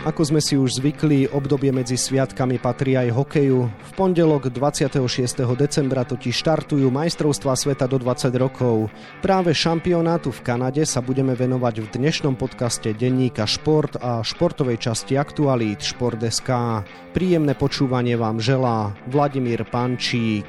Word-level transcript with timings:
Ako 0.00 0.24
sme 0.24 0.40
si 0.40 0.56
už 0.56 0.80
zvykli, 0.80 1.28
obdobie 1.28 1.68
medzi 1.76 2.00
sviatkami 2.00 2.56
patrí 2.56 2.96
aj 2.96 3.12
hokeju. 3.12 3.68
V 3.68 3.92
pondelok 4.00 4.48
26. 4.48 4.96
decembra 5.60 6.08
totiž 6.08 6.40
štartujú 6.40 6.88
majstrovstvá 6.88 7.52
sveta 7.52 7.84
do 7.84 8.00
20 8.00 8.32
rokov. 8.40 8.88
Práve 9.20 9.52
šampionátu 9.52 10.32
v 10.32 10.40
Kanade 10.40 10.88
sa 10.88 11.04
budeme 11.04 11.36
venovať 11.36 11.84
v 11.84 11.86
dnešnom 12.00 12.32
podcaste 12.32 12.96
denníka 12.96 13.44
Šport 13.44 14.00
a 14.00 14.24
športovej 14.24 14.80
časti 14.80 15.20
aktualít 15.20 15.84
Šport.sk. 15.84 16.48
Príjemné 17.12 17.52
počúvanie 17.52 18.16
vám 18.16 18.40
želá 18.40 18.96
Vladimír 19.04 19.68
Pančík. 19.68 20.48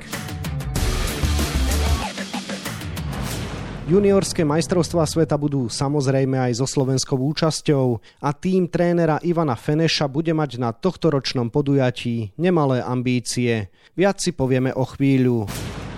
Juniorské 3.92 4.48
majstrovstvá 4.48 5.04
sveta 5.04 5.36
budú 5.36 5.68
samozrejme 5.68 6.40
aj 6.40 6.64
so 6.64 6.68
slovenskou 6.70 7.20
účasťou 7.20 8.00
a 8.24 8.32
tým 8.32 8.72
trénera 8.72 9.20
Ivana 9.20 9.60
Feneša 9.60 10.08
bude 10.08 10.32
mať 10.32 10.64
na 10.64 10.72
tohtoročnom 10.72 11.52
podujatí 11.52 12.32
nemalé 12.40 12.80
ambície. 12.80 13.68
Viac 13.92 14.24
si 14.24 14.32
povieme 14.32 14.72
o 14.72 14.88
chvíľu. 14.88 15.44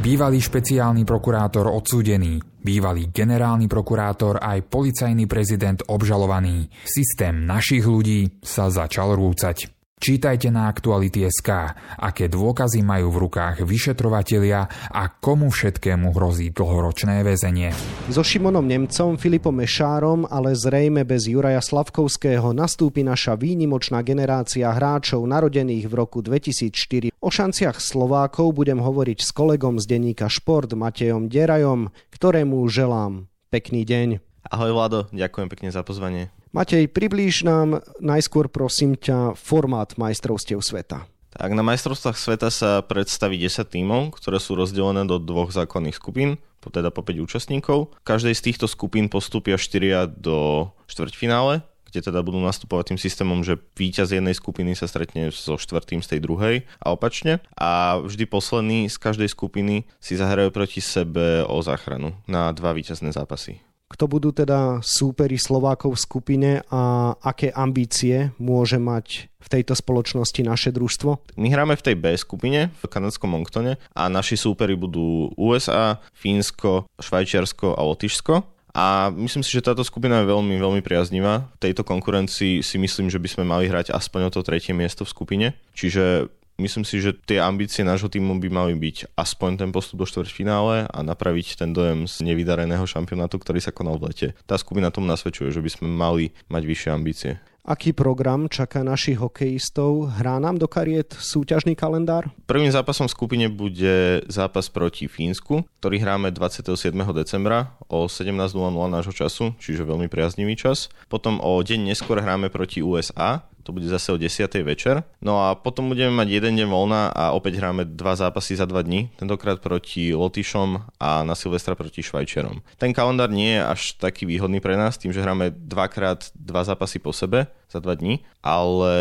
Bývalý 0.02 0.41
špeciálny 0.41 1.05
prokurátor 1.05 1.70
odsúdený, 1.70 2.41
bývalý 2.66 3.13
generálny 3.13 3.70
prokurátor 3.70 4.41
aj 4.41 4.66
policajný 4.73 5.30
prezident 5.30 5.77
obžalovaný. 5.85 6.73
Systém 6.90 7.46
našich 7.46 7.85
ľudí 7.85 8.41
sa 8.41 8.73
začal 8.73 9.13
rúcať. 9.13 9.70
Čítajte 10.03 10.52
na 10.52 10.67
Aktuality.sk, 10.67 11.48
aké 11.95 12.27
dôkazy 12.27 12.84
majú 12.84 13.07
v 13.07 13.23
rukách 13.23 13.63
vyšetrovatelia 13.63 14.67
a 14.91 15.07
komu 15.07 15.48
všetkému 15.48 16.12
hrozí 16.12 16.52
dlhoročné 16.52 17.23
väzenie. 17.23 17.71
So 18.12 18.20
Šimonom 18.20 18.67
Nemcom, 18.67 19.16
Filipom 19.16 19.55
Mešárom, 19.55 20.27
ale 20.27 20.59
zrejme 20.59 21.07
bez 21.07 21.32
Juraja 21.32 21.63
Slavkovského 21.63 22.51
nastúpi 22.51 22.99
naša 23.07 23.40
výnimočná 23.40 24.04
generácia 24.04 24.68
hráčov 24.76 25.23
narodených 25.23 25.87
v 25.87 25.93
roku 25.95 26.20
2004. 26.20 27.15
O 27.23 27.32
šanciach 27.32 27.79
Slovákov 27.79 28.60
budem 28.60 28.84
hovoriť 28.84 29.23
s 29.23 29.32
kolegom 29.32 29.79
z 29.79 29.88
denníka 29.88 30.27
Šport 30.27 30.76
Matejom 30.76 31.32
Derajom, 31.32 31.95
ktorému 32.12 32.60
želám 32.67 33.32
pekný 33.48 33.88
deň. 33.88 34.20
Ahoj 34.51 34.76
Vlado, 34.76 35.07
ďakujem 35.15 35.48
pekne 35.48 35.71
za 35.71 35.79
pozvanie. 35.88 36.43
Matej, 36.54 36.85
priblíž 36.85 37.49
nám 37.49 37.82
najskôr 37.98 38.46
prosím 38.46 38.93
ťa 38.93 39.34
formát 39.34 39.98
majstrovstiev 39.98 40.62
sveta. 40.62 41.10
Tak 41.34 41.49
na 41.49 41.65
majstrovstvách 41.65 42.13
sveta 42.13 42.54
sa 42.54 42.85
predstaví 42.85 43.41
10 43.41 43.65
tímov, 43.65 44.13
ktoré 44.13 44.37
sú 44.37 44.54
rozdelené 44.54 45.01
do 45.10 45.18
dvoch 45.18 45.49
základných 45.49 45.98
skupín, 45.98 46.37
teda 46.62 46.93
po 46.93 47.01
5 47.01 47.26
účastníkov. 47.26 47.98
Každej 48.05 48.37
z 48.37 48.45
týchto 48.45 48.70
skupín 48.70 49.10
postúpia 49.10 49.57
4 49.57 50.13
do 50.13 50.70
štvrťfinále, 50.85 51.65
kde 51.90 51.99
teda 52.05 52.21
budú 52.21 52.37
nastupovať 52.37 52.93
tým 52.93 52.99
systémom, 53.01 53.41
že 53.41 53.57
víťaz 53.73 54.13
jednej 54.13 54.38
skupiny 54.38 54.77
sa 54.77 54.85
stretne 54.85 55.34
so 55.34 55.57
štvrtým 55.57 56.05
z 56.05 56.07
tej 56.13 56.20
druhej 56.21 56.55
a 56.77 56.93
opačne. 56.93 57.41
A 57.57 57.98
vždy 57.98 58.29
posledný 58.29 58.93
z 58.93 59.01
každej 59.01 59.34
skupiny 59.34 59.90
si 59.98 60.13
zahrajú 60.13 60.54
proti 60.54 60.85
sebe 60.85 61.41
o 61.49 61.57
záchranu 61.65 62.13
na 62.29 62.54
dva 62.54 62.77
víťazné 62.77 63.10
zápasy 63.10 63.73
kto 63.94 64.09
budú 64.09 64.34
teda 64.34 64.81
súperi 64.81 65.38
Slovákov 65.38 65.94
v 65.94 66.03
skupine 66.03 66.52
a 66.74 67.13
aké 67.22 67.53
ambície 67.53 68.34
môže 68.41 68.81
mať 68.81 69.30
v 69.38 69.47
tejto 69.47 69.78
spoločnosti 69.78 70.41
naše 70.41 70.74
družstvo? 70.74 71.38
My 71.38 71.53
hráme 71.53 71.78
v 71.78 71.85
tej 71.85 71.96
B 72.02 72.18
skupine 72.18 72.74
v 72.74 72.84
kanadskom 72.90 73.38
Monktone 73.38 73.78
a 73.94 74.09
naši 74.09 74.34
súperi 74.34 74.74
budú 74.74 75.30
USA, 75.38 76.02
Fínsko, 76.18 76.90
Švajčiarsko 76.97 77.78
a 77.78 77.81
Lotyšsko. 77.85 78.35
A 78.74 79.13
myslím 79.13 79.46
si, 79.46 79.53
že 79.53 79.62
táto 79.62 79.85
skupina 79.85 80.25
je 80.25 80.34
veľmi, 80.34 80.57
veľmi 80.57 80.81
priaznivá. 80.81 81.46
V 81.62 81.69
tejto 81.69 81.85
konkurencii 81.85 82.66
si 82.66 82.81
myslím, 82.81 83.06
že 83.13 83.22
by 83.22 83.30
sme 83.30 83.44
mali 83.46 83.69
hrať 83.69 83.94
aspoň 83.94 84.28
o 84.28 84.34
to 84.34 84.41
tretie 84.41 84.74
miesto 84.74 85.06
v 85.06 85.13
skupine. 85.13 85.47
Čiže 85.78 86.34
Myslím 86.62 86.86
si, 86.86 87.02
že 87.02 87.18
tie 87.18 87.41
ambície 87.41 87.81
nášho 87.81 88.14
týmu 88.14 88.38
by 88.38 88.50
mali 88.53 88.74
byť 88.78 89.18
aspoň 89.18 89.66
ten 89.66 89.69
postup 89.74 90.02
do 90.02 90.06
štvrťfinále 90.06 90.86
a 90.86 91.00
napraviť 91.02 91.58
ten 91.58 91.74
dojem 91.74 92.06
z 92.06 92.22
nevydareného 92.30 92.86
šampionátu, 92.86 93.41
ktorý 93.41 93.58
sa 93.58 93.74
konal 93.74 93.97
v 93.97 94.14
lete. 94.14 94.28
Tá 94.46 94.53
skupina 94.62 94.94
tomu 94.94 95.09
nasvedčuje, 95.09 95.50
že 95.50 95.66
by 95.66 95.69
sme 95.74 95.88
mali 95.90 96.25
mať 96.53 96.64
vyššie 96.64 96.90
ambície. 96.94 97.41
Aký 97.64 97.96
program 97.96 98.52
čaká 98.52 98.84
našich 98.84 99.16
hokejistov? 99.24 100.19
Hrá 100.19 100.36
nám 100.36 100.59
do 100.59 100.68
kariet 100.68 101.16
súťažný 101.16 101.80
kalendár? 101.80 102.28
Prvým 102.44 102.68
zápasom 102.68 103.08
v 103.08 103.16
skupine 103.16 103.47
bude 103.47 104.20
zápas 104.28 104.68
proti 104.68 105.08
Fínsku, 105.08 105.64
ktorý 105.80 105.96
hráme 106.03 106.35
27. 106.35 106.91
decembra 107.16 107.72
o 107.88 108.12
17.00 108.12 108.59
nášho 108.68 109.16
času, 109.16 109.56
čiže 109.64 109.88
veľmi 109.88 110.12
priaznivý 110.12 110.59
čas. 110.59 110.91
Potom 111.08 111.40
o 111.40 111.56
deň 111.64 111.96
neskôr 111.96 112.20
hráme 112.20 112.52
proti 112.52 112.84
USA, 112.84 113.47
to 113.63 113.72
bude 113.72 113.88
zase 113.88 114.12
o 114.12 114.18
10. 114.19 114.51
večer. 114.68 115.03
No 115.24 115.40
a 115.47 115.56
potom 115.56 115.88
budeme 115.88 116.12
mať 116.12 116.28
jeden 116.29 116.53
deň 116.59 116.68
voľna 116.68 117.09
a 117.09 117.31
opäť 117.31 117.63
hráme 117.63 117.88
dva 117.88 118.13
zápasy 118.19 118.59
za 118.59 118.68
dva 118.68 118.84
dní, 118.84 119.09
tentokrát 119.16 119.63
proti 119.63 120.12
Lotyšom 120.12 121.00
a 121.00 121.24
na 121.24 121.34
Silvestra 121.34 121.73
proti 121.73 122.03
Švajčerom. 122.03 122.59
Ten 122.75 122.91
kalendár 122.91 123.31
nie 123.31 123.56
je 123.56 123.62
až 123.63 123.81
taký 123.97 124.28
výhodný 124.28 124.59
pre 124.59 124.75
nás, 124.75 125.00
tým, 125.00 125.16
že 125.16 125.23
hráme 125.23 125.56
dvakrát 125.56 126.29
dva 126.35 126.68
zápasy 126.68 127.00
po 127.00 127.16
sebe 127.16 127.47
za 127.72 127.79
dva 127.79 127.96
dní, 127.96 128.22
ale 128.44 128.94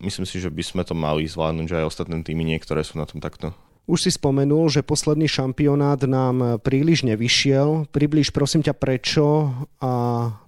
myslím 0.00 0.24
si, 0.24 0.40
že 0.40 0.48
by 0.48 0.62
sme 0.62 0.82
to 0.86 0.94
mali 0.96 1.28
zvládnuť, 1.28 1.66
že 1.68 1.78
aj 1.82 1.88
ostatné 1.90 2.16
týmy 2.22 2.46
niektoré 2.46 2.80
sú 2.86 2.96
na 2.96 3.04
tom 3.04 3.20
takto. 3.20 3.52
Už 3.86 4.02
si 4.02 4.10
spomenul, 4.10 4.66
že 4.66 4.82
posledný 4.82 5.30
šampionát 5.30 6.02
nám 6.10 6.58
príliš 6.58 7.06
nevyšiel. 7.06 7.86
Približ 7.94 8.34
prosím 8.34 8.66
ťa 8.66 8.74
prečo 8.74 9.54
a 9.78 9.92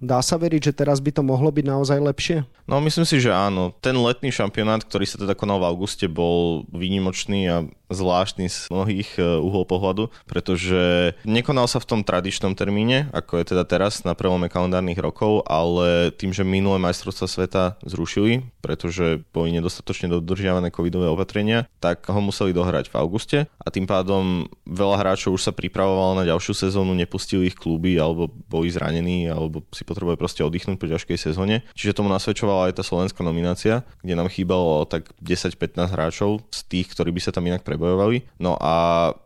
dá 0.03 0.19
sa 0.19 0.35
veriť, 0.35 0.71
že 0.71 0.75
teraz 0.75 0.99
by 0.99 1.15
to 1.15 1.23
mohlo 1.23 1.47
byť 1.47 1.65
naozaj 1.65 2.03
lepšie? 2.03 2.43
No 2.67 2.83
myslím 2.83 3.07
si, 3.07 3.23
že 3.23 3.31
áno. 3.31 3.71
Ten 3.79 3.95
letný 3.95 4.29
šampionát, 4.29 4.83
ktorý 4.83 5.07
sa 5.07 5.17
teda 5.17 5.39
konal 5.39 5.63
v 5.63 5.71
auguste, 5.71 6.11
bol 6.11 6.67
výnimočný 6.69 7.41
a 7.47 7.57
zvláštny 7.89 8.45
z 8.45 8.69
mnohých 8.69 9.17
e, 9.17 9.41
uhol 9.41 9.65
pohľadu, 9.65 10.13
pretože 10.29 11.13
nekonal 11.25 11.65
sa 11.65 11.81
v 11.81 11.89
tom 11.89 12.01
tradičnom 12.05 12.53
termíne, 12.53 13.09
ako 13.09 13.41
je 13.41 13.49
teda 13.49 13.65
teraz 13.65 14.05
na 14.05 14.13
prelome 14.13 14.45
kalendárnych 14.45 15.01
rokov, 15.01 15.41
ale 15.49 16.13
tým, 16.13 16.29
že 16.29 16.45
minulé 16.45 16.77
majstrovstvá 16.77 17.25
sveta 17.25 17.63
zrušili, 17.81 18.45
pretože 18.61 19.25
boli 19.33 19.49
nedostatočne 19.57 20.13
dodržiavané 20.13 20.69
covidové 20.69 21.09
opatrenia, 21.09 21.65
tak 21.81 22.05
ho 22.05 22.21
museli 22.21 22.53
dohrať 22.53 22.93
v 22.93 22.97
auguste 23.01 23.28
a 23.37 23.67
tým 23.69 23.85
pádom 23.85 24.49
veľa 24.65 24.97
hráčov 25.05 25.37
už 25.37 25.45
sa 25.49 25.53
pripravovalo 25.53 26.17
na 26.17 26.25
ďalšiu 26.25 26.53
sezónu, 26.57 26.97
nepustili 26.97 27.53
ich 27.53 27.57
kluby 27.57 27.97
alebo 28.01 28.31
boli 28.49 28.73
zranení 28.73 29.29
alebo 29.29 29.61
si 29.69 29.85
potrebovali 29.85 30.17
proste 30.17 30.41
oddychnúť 30.41 30.77
po 30.81 30.89
ťažkej 30.89 31.17
sezóne. 31.17 31.61
Čiže 31.77 32.01
tomu 32.01 32.09
nasvedčovala 32.09 32.73
aj 32.73 32.81
tá 32.81 32.83
slovenská 32.83 33.21
nominácia, 33.21 33.85
kde 34.01 34.17
nám 34.17 34.33
chýbalo 34.33 34.89
tak 34.89 35.13
10-15 35.21 35.93
hráčov 35.93 36.41
z 36.49 36.59
tých, 36.65 36.87
ktorí 36.89 37.13
by 37.13 37.21
sa 37.21 37.31
tam 37.35 37.45
inak 37.45 37.61
prebojovali. 37.61 38.25
No 38.41 38.57
a 38.57 38.73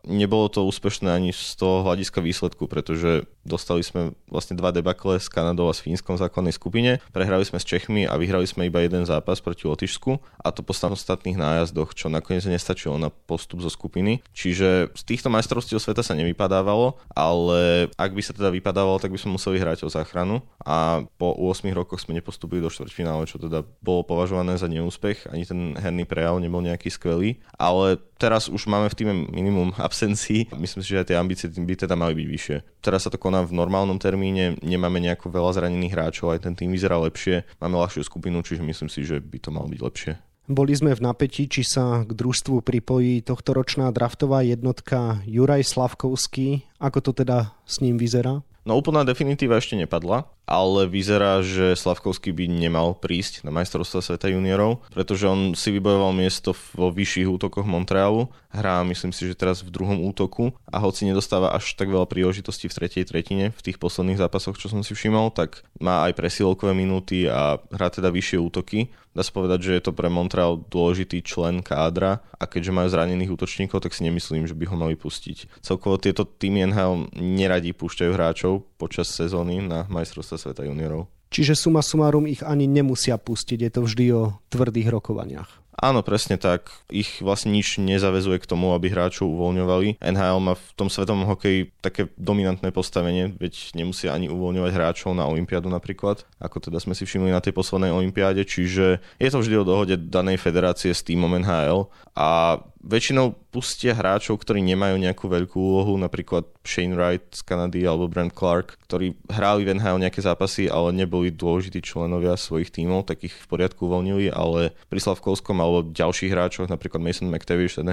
nebolo 0.03 0.51
to 0.51 0.67
úspešné 0.67 1.07
ani 1.07 1.31
z 1.31 1.55
toho 1.55 1.87
hľadiska 1.87 2.19
výsledku, 2.19 2.67
pretože 2.67 3.23
dostali 3.43 3.83
sme 3.83 4.15
vlastne 4.27 4.55
dva 4.55 4.71
debakle 4.75 5.19
s 5.19 5.27
Kanadou 5.27 5.67
a 5.67 5.75
s 5.75 5.83
Fínskom 5.83 6.15
v 6.15 6.23
základnej 6.23 6.55
skupine, 6.55 7.03
prehrali 7.11 7.43
sme 7.43 7.59
s 7.59 7.67
Čechmi 7.67 8.07
a 8.07 8.15
vyhrali 8.15 8.47
sme 8.47 8.67
iba 8.67 8.79
jeden 8.83 9.03
zápas 9.03 9.43
proti 9.43 9.67
Lotyšsku 9.67 10.19
a 10.39 10.47
to 10.51 10.63
po 10.63 10.71
samostatných 10.71 11.35
nájazdoch, 11.35 11.91
čo 11.95 12.07
nakoniec 12.07 12.47
nestačilo 12.47 12.95
na 12.95 13.11
postup 13.11 13.59
zo 13.59 13.71
skupiny. 13.71 13.92
Čiže 14.33 14.89
z 14.95 15.03
týchto 15.05 15.29
majstrovstiev 15.29 15.77
sveta 15.77 16.01
sa 16.01 16.17
nevypadávalo, 16.17 16.97
ale 17.13 17.91
ak 17.93 18.11
by 18.15 18.21
sa 18.23 18.33
teda 18.33 18.49
vypadávalo, 18.49 18.97
tak 18.97 19.13
by 19.13 19.19
sme 19.19 19.37
museli 19.37 19.61
hrať 19.61 19.85
o 19.85 19.89
záchranu 19.91 20.41
a 20.63 21.05
po 21.19 21.35
8 21.35 21.67
rokoch 21.75 22.01
sme 22.01 22.17
nepostupili 22.17 22.63
do 22.63 22.71
štvrťfinále, 22.71 23.27
čo 23.27 23.37
teda 23.37 23.67
bolo 23.83 24.01
považované 24.07 24.55
za 24.55 24.71
neúspech, 24.71 25.29
ani 25.29 25.43
ten 25.43 25.75
herný 25.75 26.07
prejav 26.07 26.39
nebol 26.39 26.63
nejaký 26.63 26.89
skvelý, 26.89 27.43
ale 27.59 27.99
teraz 28.17 28.47
už 28.47 28.65
máme 28.71 28.87
v 28.87 28.97
týme 28.97 29.13
minimum 29.29 29.75
absencií. 29.87 30.47
Myslím 30.55 30.81
si, 30.81 30.95
že 30.95 31.03
aj 31.03 31.07
tie 31.11 31.19
ambície 31.19 31.51
by 31.51 31.75
teda 31.75 31.99
mali 31.99 32.15
byť 32.15 32.27
vyššie. 32.31 32.57
Teraz 32.79 33.03
sa 33.03 33.11
to 33.11 33.19
koná 33.19 33.43
v 33.43 33.55
normálnom 33.55 33.99
termíne, 33.99 34.55
nemáme 34.63 35.03
nejako 35.03 35.27
veľa 35.27 35.59
zranených 35.59 35.93
hráčov, 35.93 36.31
aj 36.31 36.47
ten 36.47 36.55
tým 36.55 36.71
vyzerá 36.71 36.95
lepšie, 37.03 37.43
máme 37.59 37.75
ľahšiu 37.75 38.07
skupinu, 38.07 38.39
čiže 38.39 38.63
myslím 38.63 38.87
si, 38.87 39.03
že 39.03 39.19
by 39.19 39.37
to 39.43 39.49
malo 39.51 39.67
byť 39.67 39.81
lepšie. 39.83 40.13
Boli 40.43 40.75
sme 40.75 40.91
v 40.91 41.03
napätí, 41.07 41.47
či 41.47 41.63
sa 41.63 42.03
k 42.03 42.11
družstvu 42.11 42.67
pripojí 42.67 43.23
tohtoročná 43.23 43.87
draftová 43.95 44.43
jednotka 44.43 45.23
Juraj 45.23 45.63
Slavkovský. 45.63 46.67
Ako 46.83 46.99
to 46.99 47.11
teda 47.15 47.55
s 47.63 47.79
ním 47.79 47.95
vyzerá? 47.95 48.43
No 48.63 48.79
úplná 48.79 49.03
definitíva 49.03 49.59
ešte 49.59 49.75
nepadla, 49.75 50.23
ale 50.47 50.87
vyzerá, 50.87 51.43
že 51.43 51.75
Slavkovský 51.75 52.31
by 52.31 52.47
nemal 52.47 52.95
prísť 52.95 53.43
na 53.43 53.51
majstrovstvo 53.51 53.99
sveta 53.99 54.31
juniorov, 54.31 54.79
pretože 54.91 55.27
on 55.27 55.51
si 55.51 55.71
vybojoval 55.75 56.15
miesto 56.15 56.55
vo 56.71 56.87
vyšších 56.87 57.27
útokoch 57.27 57.67
Montrealu. 57.67 58.31
Hrá, 58.55 58.87
myslím 58.87 59.11
si, 59.11 59.27
že 59.27 59.35
teraz 59.35 59.67
v 59.67 59.73
druhom 59.73 59.99
útoku 60.07 60.55
a 60.71 60.79
hoci 60.79 61.03
nedostáva 61.03 61.51
až 61.51 61.75
tak 61.75 61.91
veľa 61.91 62.07
príležitostí 62.07 62.71
v 62.71 62.75
tretej 62.79 63.03
tretine 63.03 63.51
v 63.51 63.61
tých 63.65 63.81
posledných 63.81 64.19
zápasoch, 64.19 64.55
čo 64.55 64.71
som 64.71 64.79
si 64.79 64.95
všimol, 64.95 65.35
tak 65.35 65.67
má 65.83 66.07
aj 66.07 66.15
presilovkové 66.15 66.71
minúty 66.71 67.27
a 67.27 67.59
hrá 67.67 67.91
teda 67.91 68.13
vyššie 68.15 68.39
útoky. 68.39 68.93
Dá 69.13 69.21
sa 69.21 69.29
povedať, 69.29 69.59
že 69.61 69.71
je 69.77 69.83
to 69.85 69.93
pre 69.93 70.09
Montreal 70.09 70.57
dôležitý 70.57 71.21
člen 71.21 71.61
kádra 71.61 72.25
a 72.37 72.49
keďže 72.49 72.73
majú 72.73 72.87
zranených 72.89 73.33
útočníkov, 73.33 73.85
tak 73.85 73.93
si 73.93 74.05
nemyslím, 74.05 74.49
že 74.49 74.57
by 74.57 74.65
ho 74.69 74.75
mali 74.77 74.97
pustiť. 74.97 75.61
Celkovo 75.61 76.01
tieto 76.01 76.25
týmy 76.25 76.69
NHL 76.69 77.13
neradi 77.13 77.77
púšťajú 77.77 78.11
hráčov 78.13 78.52
počas 78.77 79.09
sezóny 79.09 79.63
na 79.63 79.89
majstrovstva 79.89 80.37
sveta 80.37 80.61
juniorov. 80.67 81.09
Čiže 81.33 81.57
suma 81.57 81.81
sumárum 81.81 82.29
ich 82.29 82.45
ani 82.45 82.69
nemusia 82.69 83.17
pustiť, 83.17 83.57
je 83.65 83.71
to 83.73 83.81
vždy 83.89 84.05
o 84.13 84.37
tvrdých 84.53 84.93
rokovaniach. 84.93 85.63
Áno, 85.73 86.05
presne 86.05 86.37
tak. 86.37 86.69
Ich 86.93 87.17
vlastne 87.25 87.49
nič 87.49 87.81
nezavezuje 87.81 88.37
k 88.37 88.45
tomu, 88.45 88.77
aby 88.77 88.93
hráčov 88.93 89.25
uvoľňovali. 89.25 89.97
NHL 90.05 90.37
má 90.37 90.53
v 90.53 90.65
tom 90.77 90.85
svetovom 90.85 91.25
hokeji 91.25 91.73
také 91.81 92.13
dominantné 92.13 92.69
postavenie, 92.69 93.33
veď 93.33 93.73
nemusia 93.73 94.13
ani 94.13 94.29
uvoľňovať 94.29 94.71
hráčov 94.71 95.17
na 95.17 95.25
Olympiádu 95.25 95.73
napríklad, 95.73 96.29
ako 96.37 96.69
teda 96.69 96.77
sme 96.77 96.93
si 96.93 97.09
všimli 97.09 97.33
na 97.33 97.41
tej 97.41 97.57
poslednej 97.57 97.89
Olympiáde, 97.89 98.45
čiže 98.45 99.01
je 99.17 99.29
to 99.33 99.41
vždy 99.41 99.55
o 99.57 99.65
dohode 99.65 99.97
danej 99.97 100.37
federácie 100.37 100.93
s 100.93 101.01
týmom 101.01 101.41
NHL 101.41 101.89
a 102.13 102.61
väčšinou 102.83 103.33
pustia 103.49 103.95
hráčov, 103.95 104.43
ktorí 104.43 104.59
nemajú 104.59 104.99
nejakú 104.99 105.31
veľkú 105.31 105.55
úlohu, 105.55 105.95
napríklad 105.95 106.43
Shane 106.67 106.93
Wright 106.93 107.23
z 107.31 107.41
Kanady 107.47 107.87
alebo 107.87 108.11
Brent 108.11 108.35
Clark, 108.35 108.75
ktorí 108.85 109.15
hrali 109.31 109.63
v 109.63 109.79
NHL 109.79 110.03
nejaké 110.03 110.19
zápasy, 110.19 110.67
ale 110.67 110.91
neboli 110.91 111.31
dôležití 111.31 111.79
členovia 111.79 112.35
svojich 112.35 112.75
tímov, 112.75 113.07
tak 113.07 113.23
ich 113.23 113.33
v 113.33 113.47
poriadku 113.47 113.87
uvoľnili, 113.87 114.29
ale 114.29 114.75
pri 114.91 114.99
Slavkovskom 114.99 115.63
alebo 115.63 115.87
ďalších 115.95 116.31
hráčoch, 116.35 116.67
napríklad 116.67 116.99
Mason 116.99 117.31
McTavish 117.31 117.79
z 117.79 117.87